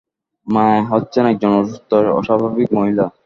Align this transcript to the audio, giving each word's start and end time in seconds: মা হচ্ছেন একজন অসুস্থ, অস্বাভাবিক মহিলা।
মা 0.47 0.65
হচ্ছেন 0.91 1.23
একজন 1.31 1.51
অসুস্থ, 1.59 1.89
অস্বাভাবিক 2.19 2.67
মহিলা। 2.77 3.05